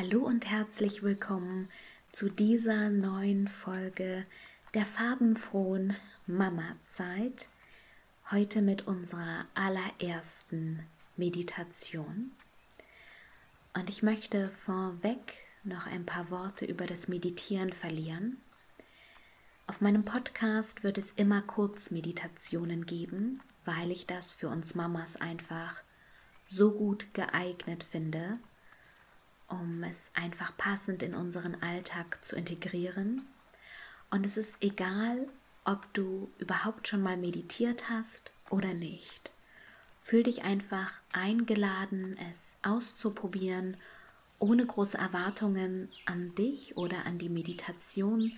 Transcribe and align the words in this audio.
Hallo 0.00 0.20
und 0.24 0.46
herzlich 0.46 1.02
willkommen 1.02 1.68
zu 2.10 2.30
dieser 2.30 2.88
neuen 2.88 3.48
Folge 3.48 4.24
der 4.72 4.86
farbenfrohen 4.86 5.94
Mama-Zeit. 6.26 7.48
Heute 8.30 8.62
mit 8.62 8.86
unserer 8.86 9.44
allerersten 9.52 10.86
Meditation. 11.18 12.32
Und 13.74 13.90
ich 13.90 14.02
möchte 14.02 14.48
vorweg 14.48 15.34
noch 15.64 15.86
ein 15.86 16.06
paar 16.06 16.30
Worte 16.30 16.64
über 16.64 16.86
das 16.86 17.06
Meditieren 17.08 17.70
verlieren. 17.70 18.38
Auf 19.66 19.82
meinem 19.82 20.06
Podcast 20.06 20.82
wird 20.82 20.96
es 20.96 21.10
immer 21.10 21.42
Kurzmeditationen 21.42 22.86
geben, 22.86 23.42
weil 23.66 23.90
ich 23.90 24.06
das 24.06 24.32
für 24.32 24.48
uns 24.48 24.74
Mamas 24.74 25.16
einfach 25.16 25.82
so 26.46 26.72
gut 26.72 27.12
geeignet 27.12 27.84
finde 27.84 28.38
um 29.50 29.82
es 29.82 30.10
einfach 30.14 30.56
passend 30.56 31.02
in 31.02 31.14
unseren 31.14 31.60
Alltag 31.62 32.24
zu 32.24 32.36
integrieren. 32.36 33.26
Und 34.10 34.24
es 34.24 34.36
ist 34.36 34.62
egal, 34.62 35.28
ob 35.64 35.92
du 35.92 36.30
überhaupt 36.38 36.88
schon 36.88 37.02
mal 37.02 37.16
meditiert 37.16 37.90
hast 37.90 38.30
oder 38.48 38.72
nicht. 38.74 39.30
Fühl 40.02 40.22
dich 40.22 40.42
einfach 40.42 40.92
eingeladen, 41.12 42.16
es 42.32 42.56
auszuprobieren, 42.62 43.76
ohne 44.38 44.64
große 44.64 44.96
Erwartungen 44.96 45.90
an 46.06 46.34
dich 46.34 46.76
oder 46.76 47.04
an 47.04 47.18
die 47.18 47.28
Meditation. 47.28 48.32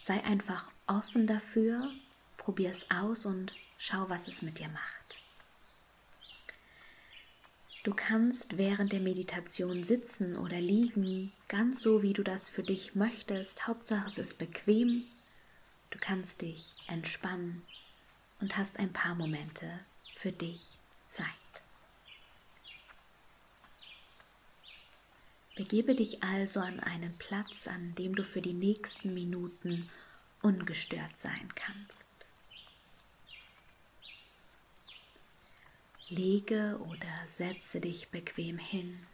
Sei 0.00 0.22
einfach 0.24 0.70
offen 0.86 1.26
dafür, 1.26 1.88
probier 2.36 2.70
es 2.70 2.90
aus 2.90 3.24
und 3.24 3.54
schau, 3.78 4.08
was 4.08 4.28
es 4.28 4.42
mit 4.42 4.58
dir 4.58 4.68
macht. 4.68 5.21
Du 7.82 7.92
kannst 7.92 8.58
während 8.58 8.92
der 8.92 9.00
Meditation 9.00 9.82
sitzen 9.82 10.36
oder 10.36 10.60
liegen, 10.60 11.32
ganz 11.48 11.82
so 11.82 12.02
wie 12.02 12.12
du 12.12 12.22
das 12.22 12.48
für 12.48 12.62
dich 12.62 12.94
möchtest. 12.94 13.66
Hauptsache 13.66 14.06
es 14.06 14.18
ist 14.18 14.38
bequem. 14.38 15.04
Du 15.90 15.98
kannst 15.98 16.42
dich 16.42 16.74
entspannen 16.86 17.62
und 18.40 18.56
hast 18.56 18.78
ein 18.78 18.92
paar 18.92 19.16
Momente 19.16 19.80
für 20.14 20.30
dich 20.30 20.78
Zeit. 21.08 21.26
Begebe 25.56 25.96
dich 25.96 26.22
also 26.22 26.60
an 26.60 26.78
einen 26.78 27.18
Platz, 27.18 27.66
an 27.66 27.96
dem 27.96 28.14
du 28.14 28.22
für 28.22 28.40
die 28.40 28.54
nächsten 28.54 29.12
Minuten 29.12 29.90
ungestört 30.40 31.18
sein 31.18 31.48
kannst. 31.56 32.11
Lege 36.12 36.78
oder 36.90 37.26
setze 37.26 37.80
dich 37.80 38.10
bequem 38.10 38.58
hin. 38.58 39.06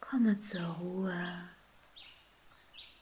Komme 0.00 0.40
zur 0.40 0.64
Ruhe 0.64 1.48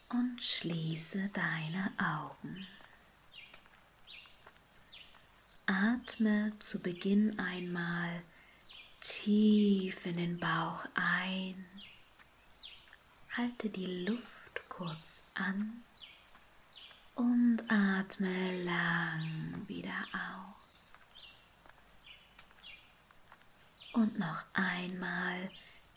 und 0.08 0.42
schließe 0.42 1.28
deine 1.28 1.92
Augen. 1.98 2.66
Atme 5.66 6.52
zu 6.58 6.80
Beginn 6.80 7.38
einmal 7.38 8.22
tief 9.00 10.06
in 10.06 10.16
den 10.16 10.38
Bauch 10.40 10.84
ein. 10.94 11.64
Halte 13.36 13.70
die 13.70 14.04
Luft 14.04 14.68
kurz 14.68 15.22
an 15.34 15.84
und 17.14 17.62
atme 17.68 18.64
lang 18.64 19.64
wieder 19.68 20.08
aus. 20.12 20.63
Und 24.04 24.18
noch 24.18 24.44
einmal 24.52 25.50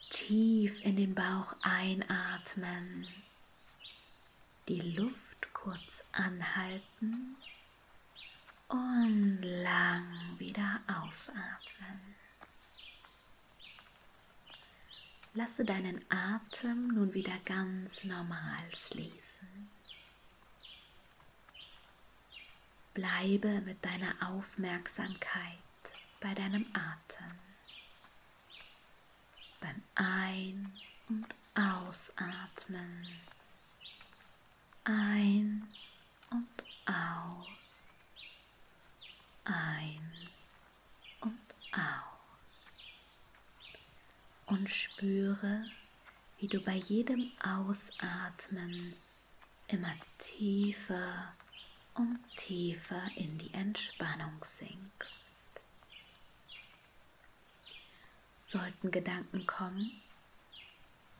tief 0.10 0.80
in 0.86 0.96
den 0.96 1.14
Bauch 1.14 1.54
einatmen. 1.62 3.06
Die 4.70 4.80
Luft 4.80 5.52
kurz 5.52 6.06
anhalten 6.14 7.36
und 8.70 9.42
lang 9.42 10.08
wieder 10.38 10.80
ausatmen. 10.88 12.16
Lasse 15.34 15.66
deinen 15.66 16.00
Atem 16.10 16.88
nun 16.88 17.14
wieder 17.14 17.38
ganz 17.44 18.06
normal 18.06 18.72
fließen. 18.84 19.70
Bleibe 22.94 23.60
mit 23.66 23.84
deiner 23.84 24.16
Aufmerksamkeit 24.30 25.58
bei 26.22 26.34
deinem 26.34 26.66
Atem 26.74 27.47
beim 29.68 29.84
Ein- 29.96 30.74
und 31.10 31.28
Ausatmen. 31.56 33.08
Ein 34.84 35.68
und 36.32 36.64
aus. 36.86 37.84
Ein 39.44 40.12
und 41.22 41.40
aus. 41.74 42.72
Und 44.46 44.70
spüre, 44.70 45.66
wie 46.40 46.48
du 46.48 46.62
bei 46.62 46.76
jedem 46.76 47.32
Ausatmen 47.44 48.94
immer 49.68 49.94
tiefer 50.18 51.34
und 51.96 52.20
tiefer 52.38 53.10
in 53.16 53.38
die 53.38 53.54
Entspannung 53.54 54.42
sinkst. 54.44 55.27
Sollten 58.50 58.92
Gedanken 58.92 59.46
kommen, 59.46 59.92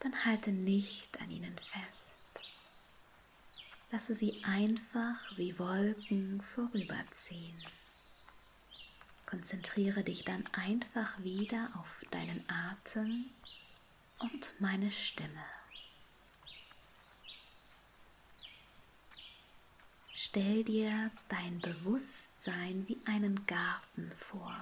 dann 0.00 0.24
halte 0.24 0.50
nicht 0.50 1.20
an 1.20 1.30
ihnen 1.30 1.58
fest. 1.58 2.22
Lasse 3.90 4.14
sie 4.14 4.42
einfach 4.44 5.36
wie 5.36 5.58
Wolken 5.58 6.40
vorüberziehen. 6.40 7.62
Konzentriere 9.26 10.04
dich 10.04 10.24
dann 10.24 10.42
einfach 10.52 11.22
wieder 11.22 11.68
auf 11.78 12.02
deinen 12.10 12.42
Atem 12.48 13.26
und 14.20 14.54
meine 14.58 14.90
Stimme. 14.90 15.44
Stell 20.14 20.64
dir 20.64 21.10
dein 21.28 21.58
Bewusstsein 21.60 22.88
wie 22.88 22.96
einen 23.04 23.44
Garten 23.44 24.12
vor. 24.12 24.58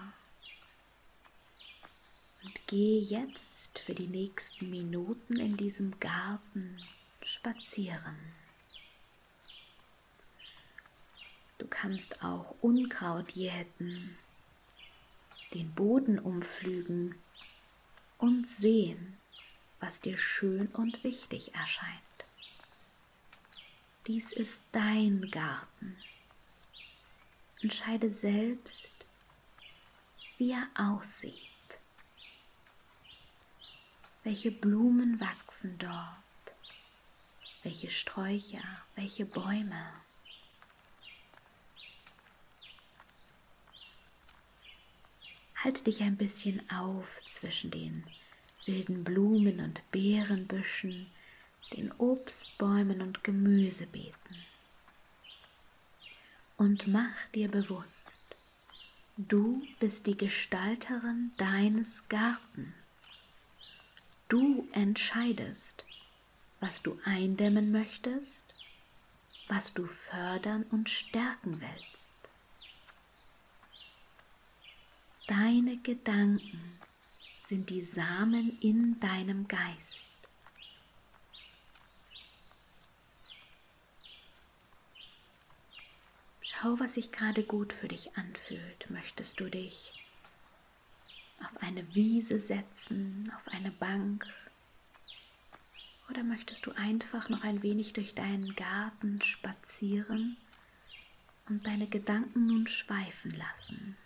Und 2.46 2.68
geh 2.68 3.00
jetzt 3.00 3.80
für 3.80 3.92
die 3.92 4.06
nächsten 4.06 4.70
Minuten 4.70 5.36
in 5.36 5.56
diesem 5.56 5.98
Garten 5.98 6.80
spazieren. 7.20 8.16
Du 11.58 11.66
kannst 11.66 12.22
auch 12.22 12.54
Unkraut 12.60 13.32
jäten, 13.32 14.16
den 15.54 15.74
Boden 15.74 16.20
umflügen 16.20 17.16
und 18.18 18.48
sehen, 18.48 19.16
was 19.80 20.00
dir 20.00 20.16
schön 20.16 20.68
und 20.68 21.02
wichtig 21.02 21.52
erscheint. 21.52 22.00
Dies 24.06 24.30
ist 24.30 24.62
dein 24.70 25.32
Garten. 25.32 25.96
Entscheide 27.60 28.12
selbst, 28.12 28.92
wie 30.38 30.52
er 30.52 30.68
aussieht. 30.76 31.55
Welche 34.26 34.50
Blumen 34.50 35.20
wachsen 35.20 35.78
dort? 35.78 36.56
Welche 37.62 37.88
Sträucher? 37.88 38.64
Welche 38.96 39.24
Bäume? 39.24 39.92
Halte 45.54 45.84
dich 45.84 46.02
ein 46.02 46.16
bisschen 46.16 46.68
auf 46.68 47.22
zwischen 47.30 47.70
den 47.70 48.02
wilden 48.64 49.04
Blumen 49.04 49.60
und 49.60 49.88
Beerenbüschen, 49.92 51.06
den 51.74 51.92
Obstbäumen 51.92 53.02
und 53.02 53.22
Gemüsebeeten. 53.22 54.44
Und 56.56 56.88
mach 56.88 57.26
dir 57.32 57.48
bewusst, 57.48 58.10
du 59.16 59.64
bist 59.78 60.08
die 60.08 60.16
Gestalterin 60.16 61.30
deines 61.36 62.08
Gartens. 62.08 62.85
Du 64.28 64.68
entscheidest, 64.72 65.84
was 66.58 66.82
du 66.82 66.98
eindämmen 67.04 67.70
möchtest, 67.70 68.44
was 69.46 69.72
du 69.72 69.86
fördern 69.86 70.64
und 70.70 70.90
stärken 70.90 71.60
willst. 71.60 72.12
Deine 75.28 75.76
Gedanken 75.78 76.80
sind 77.44 77.70
die 77.70 77.80
Samen 77.80 78.58
in 78.60 78.98
deinem 78.98 79.46
Geist. 79.46 80.10
Schau, 86.40 86.78
was 86.78 86.94
sich 86.94 87.12
gerade 87.12 87.44
gut 87.44 87.72
für 87.72 87.88
dich 87.88 88.16
anfühlt. 88.16 88.90
Möchtest 88.90 89.38
du 89.38 89.48
dich 89.48 89.92
auf 91.44 91.62
eine 91.62 91.94
Wiese 91.94 92.38
setzen, 92.38 93.30
auf 93.36 93.48
eine 93.48 93.70
Bank? 93.70 94.26
Oder 96.08 96.22
möchtest 96.22 96.66
du 96.66 96.72
einfach 96.72 97.28
noch 97.28 97.42
ein 97.42 97.62
wenig 97.62 97.92
durch 97.92 98.14
deinen 98.14 98.54
Garten 98.54 99.22
spazieren 99.22 100.36
und 101.48 101.66
deine 101.66 101.88
Gedanken 101.88 102.46
nun 102.46 102.66
schweifen 102.66 103.32
lassen? 103.32 103.96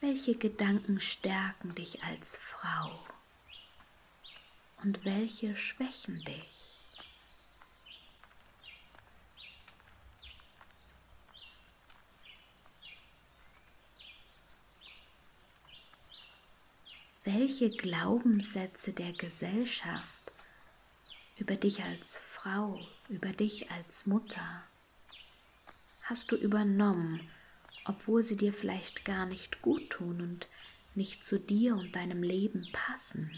Welche 0.00 0.34
Gedanken 0.36 1.00
stärken 1.00 1.74
dich 1.74 2.02
als 2.02 2.36
Frau 2.36 3.06
und 4.82 5.04
welche 5.04 5.56
schwächen 5.56 6.22
dich? 6.24 6.63
Welche 17.24 17.70
Glaubenssätze 17.70 18.92
der 18.92 19.12
Gesellschaft 19.12 20.32
über 21.38 21.56
dich 21.56 21.82
als 21.82 22.18
Frau, 22.18 22.78
über 23.08 23.30
dich 23.30 23.70
als 23.70 24.06
Mutter 24.06 24.64
hast 26.02 26.30
du 26.30 26.36
übernommen, 26.36 27.26
obwohl 27.86 28.22
sie 28.22 28.36
dir 28.36 28.52
vielleicht 28.52 29.06
gar 29.06 29.24
nicht 29.24 29.62
gut 29.62 29.88
tun 29.88 30.20
und 30.20 30.48
nicht 30.94 31.24
zu 31.24 31.40
dir 31.40 31.76
und 31.76 31.96
deinem 31.96 32.22
Leben 32.22 32.68
passen. 32.72 33.30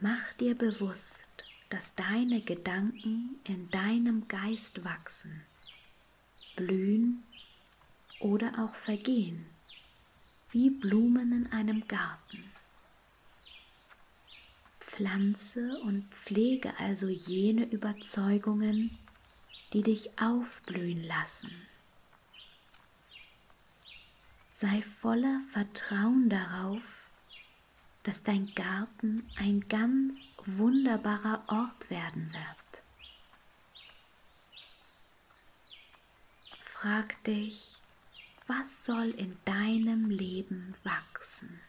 Mach 0.00 0.32
dir 0.34 0.54
bewusst, 0.54 1.23
dass 1.70 1.94
deine 1.94 2.40
Gedanken 2.40 3.36
in 3.44 3.70
deinem 3.70 4.28
Geist 4.28 4.84
wachsen, 4.84 5.42
blühen 6.56 7.22
oder 8.20 8.64
auch 8.64 8.74
vergehen, 8.74 9.46
wie 10.50 10.70
Blumen 10.70 11.32
in 11.32 11.52
einem 11.52 11.86
Garten. 11.88 12.44
Pflanze 14.78 15.80
und 15.80 16.14
pflege 16.14 16.78
also 16.78 17.08
jene 17.08 17.64
Überzeugungen, 17.64 18.96
die 19.72 19.82
dich 19.82 20.20
aufblühen 20.20 21.02
lassen. 21.02 21.50
Sei 24.52 24.82
voller 24.82 25.40
Vertrauen 25.50 26.28
darauf, 26.28 27.03
dass 28.04 28.22
dein 28.22 28.54
Garten 28.54 29.28
ein 29.36 29.66
ganz 29.68 30.28
wunderbarer 30.44 31.42
Ort 31.48 31.90
werden 31.90 32.32
wird. 32.32 32.82
Frag 36.62 37.22
dich, 37.24 37.76
was 38.46 38.84
soll 38.84 39.08
in 39.08 39.38
deinem 39.46 40.10
Leben 40.10 40.74
wachsen? 40.82 41.60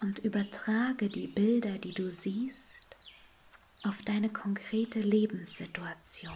Und 0.00 0.20
übertrage 0.20 1.10
die 1.10 1.26
Bilder, 1.26 1.76
die 1.76 1.92
du 1.92 2.10
siehst, 2.14 2.96
auf 3.82 4.00
deine 4.00 4.30
konkrete 4.30 5.00
Lebenssituation. 5.00 6.32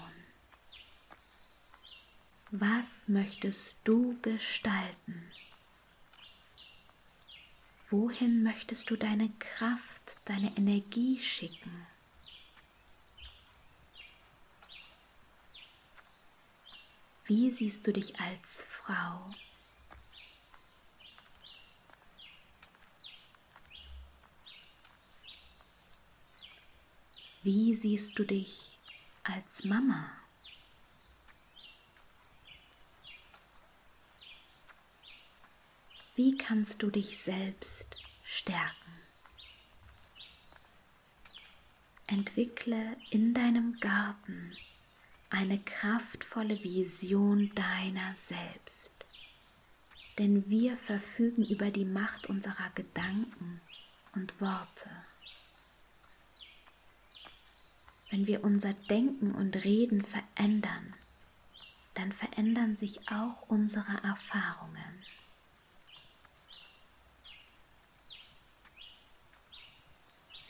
Was 2.56 3.08
möchtest 3.08 3.74
du 3.82 4.16
gestalten? 4.22 5.28
Wohin 7.88 8.44
möchtest 8.44 8.88
du 8.88 8.96
deine 8.96 9.28
Kraft, 9.40 10.18
deine 10.24 10.56
Energie 10.56 11.18
schicken? 11.18 11.84
Wie 17.24 17.50
siehst 17.50 17.84
du 17.88 17.92
dich 17.92 18.20
als 18.20 18.62
Frau? 18.62 19.34
Wie 27.42 27.74
siehst 27.74 28.16
du 28.16 28.22
dich 28.22 28.78
als 29.24 29.64
Mama? 29.64 30.23
Wie 36.16 36.38
kannst 36.38 36.80
du 36.80 36.90
dich 36.90 37.18
selbst 37.18 37.96
stärken? 38.22 38.92
Entwickle 42.06 42.96
in 43.10 43.34
deinem 43.34 43.80
Garten 43.80 44.56
eine 45.28 45.58
kraftvolle 45.58 46.62
Vision 46.62 47.50
deiner 47.56 48.14
selbst. 48.14 48.92
Denn 50.18 50.48
wir 50.48 50.76
verfügen 50.76 51.44
über 51.44 51.72
die 51.72 51.84
Macht 51.84 52.28
unserer 52.28 52.70
Gedanken 52.76 53.60
und 54.14 54.40
Worte. 54.40 54.90
Wenn 58.10 58.28
wir 58.28 58.44
unser 58.44 58.74
Denken 58.74 59.34
und 59.34 59.64
Reden 59.64 60.00
verändern, 60.00 60.94
dann 61.94 62.12
verändern 62.12 62.76
sich 62.76 63.08
auch 63.10 63.48
unsere 63.48 64.00
Erfahrungen. 64.04 65.02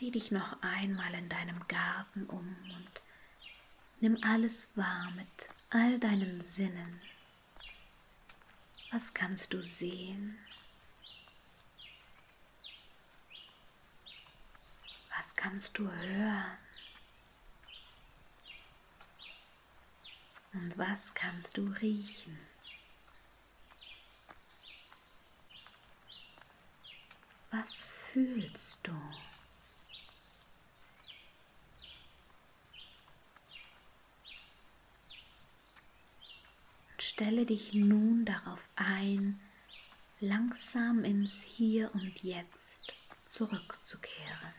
Sieh 0.05 0.11
dich 0.11 0.31
noch 0.31 0.61
einmal 0.61 1.15
in 1.15 1.31
deinem 1.31 1.67
Garten 1.67 2.27
um 2.27 2.47
und 2.47 3.03
nimm 4.01 4.23
alles 4.23 4.69
wahr 4.77 5.11
mit 5.13 5.49
all 5.71 5.99
deinen 5.99 6.43
Sinnen. 6.43 7.01
Was 8.91 9.15
kannst 9.15 9.55
du 9.55 9.63
sehen? 9.63 10.37
Was 15.17 15.35
kannst 15.37 15.79
du 15.79 15.91
hören? 15.91 16.59
Und 20.53 20.77
was 20.77 21.15
kannst 21.15 21.57
du 21.57 21.67
riechen? 21.81 22.39
Was 27.51 27.85
fühlst 27.85 28.81
du? 28.83 28.93
Stelle 37.15 37.47
dich 37.47 37.73
nun 37.73 38.25
darauf 38.25 38.69
ein, 38.75 39.39
langsam 40.19 41.05
ins 41.05 41.43
Hier 41.43 41.95
und 41.95 42.25
Jetzt 42.25 42.93
zurückzukehren. 43.29 44.55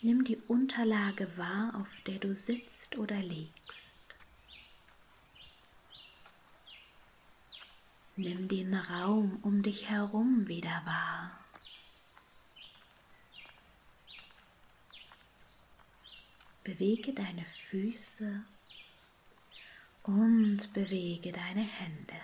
Nimm 0.00 0.24
die 0.24 0.38
Unterlage 0.48 1.36
wahr, 1.36 1.74
auf 1.78 2.00
der 2.06 2.18
du 2.18 2.34
sitzt 2.34 2.96
oder 2.96 3.20
liegst. 3.20 3.98
Nimm 8.16 8.48
den 8.48 8.74
Raum 8.74 9.38
um 9.42 9.62
dich 9.62 9.90
herum 9.90 10.48
wieder 10.48 10.80
wahr. 10.86 11.39
Bewege 16.62 17.12
deine 17.12 17.44
Füße 17.44 18.44
und 20.02 20.72
bewege 20.72 21.30
deine 21.30 21.62
Hände. 21.62 22.20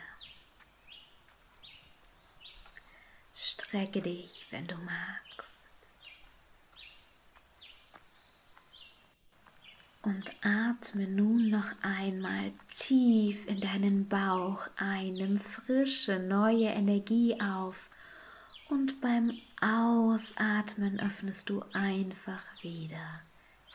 Strecke 3.34 4.00
dich, 4.00 4.46
wenn 4.50 4.66
du 4.66 4.76
magst. 4.76 5.56
Und 10.02 10.30
atme 10.44 11.06
nun 11.08 11.50
noch 11.50 11.72
einmal 11.82 12.52
tief 12.68 13.46
in 13.46 13.60
deinen 13.60 14.08
Bauch 14.08 14.68
ein, 14.76 15.14
nimm 15.14 15.38
frische, 15.38 16.18
neue 16.18 16.66
Energie 16.66 17.40
auf 17.40 17.90
und 18.68 19.00
beim 19.00 19.32
Ausatmen 19.60 21.00
öffnest 21.00 21.48
du 21.50 21.62
einfach 21.72 22.42
wieder 22.62 23.22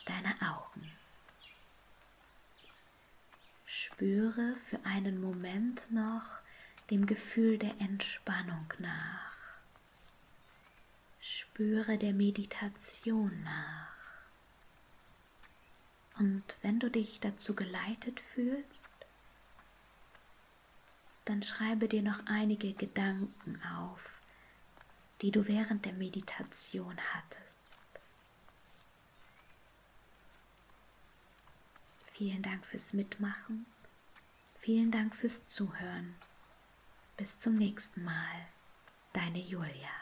deine 0.06 0.36
Augen. 0.42 0.92
Spüre 3.66 4.56
für 4.58 4.84
einen 4.86 5.22
Moment 5.22 5.92
noch 5.92 6.42
dem 6.90 7.06
Gefühl 7.06 7.58
der 7.58 7.80
Entspannung 7.80 8.72
nach. 8.80 9.32
Spüre 11.20 11.98
der 11.98 12.14
Meditation 12.14 13.44
nach. 13.44 13.92
Und 16.20 16.44
wenn 16.62 16.80
du 16.80 16.90
dich 16.90 17.20
dazu 17.20 17.56
geleitet 17.56 18.20
fühlst, 18.20 18.90
dann 21.26 21.44
schreibe 21.44 21.88
dir 21.88 22.02
noch 22.02 22.26
einige 22.26 22.74
Gedanken 22.74 23.62
auf, 23.80 24.20
die 25.22 25.32
du 25.32 25.48
während 25.48 25.86
der 25.86 25.94
Meditation 25.94 26.98
hattest. 27.14 27.78
Vielen 32.22 32.44
Dank 32.44 32.64
fürs 32.68 32.94
Mitmachen. 32.94 33.66
Vielen 34.60 34.92
Dank 34.92 35.16
fürs 35.16 35.44
Zuhören. 35.48 36.14
Bis 37.18 37.40
zum 37.40 37.56
nächsten 37.56 38.04
Mal. 38.04 38.46
Deine 39.12 39.40
Julia. 39.40 40.01